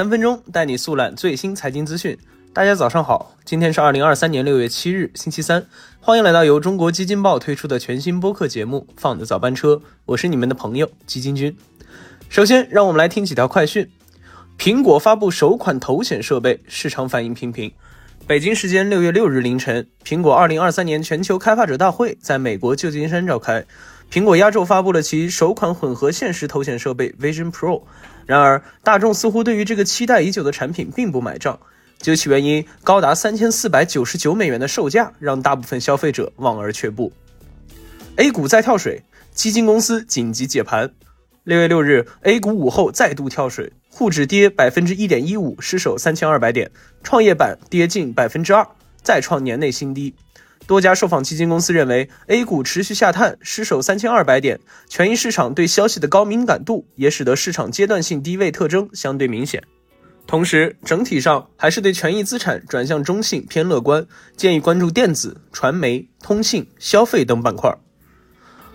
[0.00, 2.16] 三分钟带你速览最新财经资讯。
[2.54, 5.66] 大家早上好，今天是二零二三年六月七日，星期三，
[6.00, 9.74] 欢迎来到由中国基金报推出的全新播客节目《放的早班车》，
[10.06, 11.54] 我是你们的朋友基金君。
[12.30, 13.90] 首先，让我们来听几条快讯。
[14.58, 17.70] 苹果发布首款头显设备，市场反应平平。
[18.26, 23.66] 北京时间六月六日凌晨，苹果二零二三年全球开发者大会在美国旧金山召开。
[24.10, 27.82] 苹果压轴发布了其首款混合现实头显设备 Vision Pro，
[28.26, 31.60] 然而大众似乎对于这个期待已久的产品并不买账。
[31.98, 37.12] 究其原因，高达三千四百九十九美元的售价让大部分消费者望而却步。
[38.16, 40.90] A 股再跳水，基金公司紧急解盘。
[41.44, 46.68] 六月六日，A 股午后再度跳水，沪指跌百分之一点一五，失守三千二百点；
[47.04, 48.66] 创业板跌近百分之二，
[49.02, 50.14] 再创年内新低。
[50.70, 59.64] 多家受访基金公司认为，A 股持续下探，失守三千二百点，权益市场对消息的高敏感度也使得市场阶段性低位特征相对明显。
[60.28, 67.76] 同时，整体上还是对权益资产转向中性偏乐观，建议关注电子、传媒、通信、消费等板块。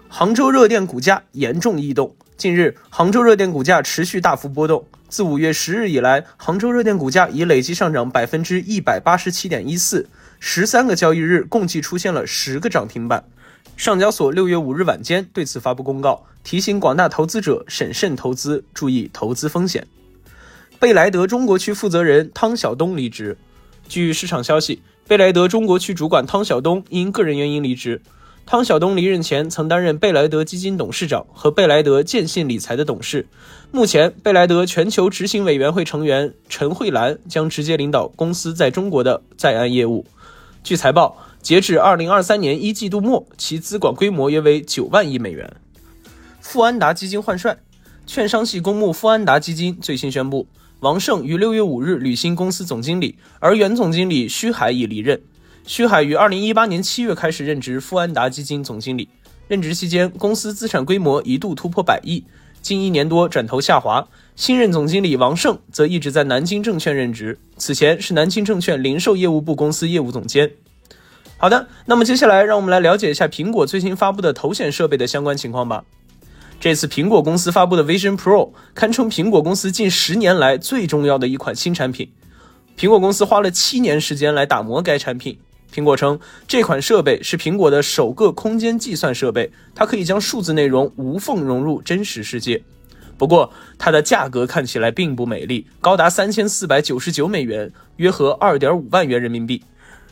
[0.09, 4.85] 杭州热电股价严重异动，近日，杭州热电股价持续大幅波动。
[5.07, 10.09] 自五月十日以来，杭州热电股价已累计上涨百分之一百八十七点一四。
[10.47, 13.25] 十三个交易日共计出现了十个涨停板。
[13.75, 19.87] 上交所六月五日晚间对此发布公告，提醒广大投资者审慎投资，注意投资风险。
[20.79, 23.35] 贝莱德中国区负责人汤晓东离职。
[23.87, 28.03] 据市场消息，贝莱德中国区主管汤晓东因个人原因离职。
[28.45, 33.25] 汤晓东离任前曾担任贝莱德基金董事长和贝莱德建信理财的董事。
[33.71, 40.05] 目前，贝莱德全球执行委员会成员陈慧兰将直接领导公司在中国的在岸业务。
[40.65, 45.47] 据财报，截至二零二三年一季度末，其资管规模约为九万亿美元。
[46.41, 47.55] 富安达基金换帅，
[48.07, 50.47] 券商系公募富安达基金最新宣布，
[50.79, 55.21] 王胜于六月五日履新公司总经理，而原总经理徐海已离任。
[55.67, 59.07] 徐海于二零一八年七月开始任职富安达基金总经理，
[59.47, 62.23] 任职期间，公司资产规模一度突破百亿，
[62.65, 64.07] 近一年多转头下滑。
[64.35, 70.53] 新任总经理王胜则一直在南京证券任职，此前是南京证券零售业务部公司业务总监。
[71.37, 75.83] 好的，那么接下来让我们来了解一下苹果最新发布的头显设备的相关情况吧。
[76.59, 82.11] 这次苹果公司发布的 Vision Pro 堪称苹果公司近十年来最重要的一款新产品。
[82.75, 85.37] 苹果公司花了七年时间来打磨该产品。
[85.75, 92.63] 苹果称，这款设备是苹果的首个空间计算设备，它可以将数字内容无缝融入真实世界。
[93.17, 99.61] 不过，它的价格看起来并不美丽，高达三千四百九十九美元，约合二点五万元人民币。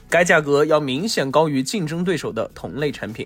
[0.09, 3.25] 该价格要明显高于竞争对手的同类产品。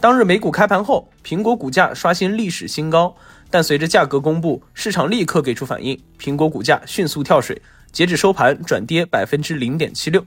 [0.00, 3.14] 当日美股开盘后，苹果股价刷新历史新高，
[3.52, 7.62] 但随着价格公布，市场立刻给出反应，苹果股价迅速跳水，
[7.92, 10.26] 截止收盘转跌百分之零点七六。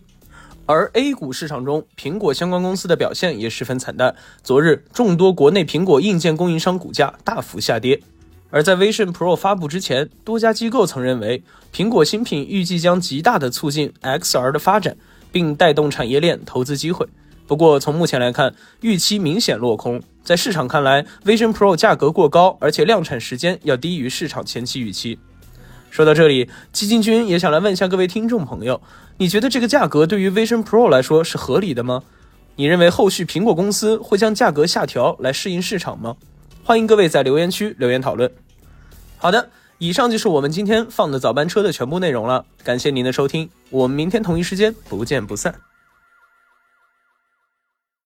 [0.68, 4.16] 而 A 股市场中，苹果相关公司的表现也十分惨淡。
[4.44, 8.02] 昨日，众多国内苹果硬件供应商股价大幅下跌。
[8.50, 14.98] 而在 Vision Pro 发布之前，多家机构曾认为，苹果新品预计将极大的促进 XR 的发展，
[15.32, 17.08] 并带动产业链投资机会。
[17.46, 20.02] 不过，从目前来看，预期明显落空。
[20.24, 25.20] 在市场看来，Vision Pro 价格过高，而且量产时间要低于市场前期预期。
[25.96, 28.82] 说到这里，基金君也想来问一下各位听众朋友，
[29.16, 32.04] 你觉得这个价格对于 Vision Pro 来说是合理的吗？
[32.58, 36.18] 你认为后续苹果公司会将价格下调来适应市场吗？
[36.66, 38.30] 欢迎各位在留言区留言讨论。
[39.16, 42.44] 好的，以上就是我们今天放的早班车的全部内容了。
[42.62, 45.56] 感谢您的收听，我们明天同一时间不见不散。